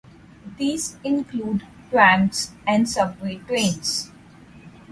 [0.57, 4.09] These include trams and subway trains.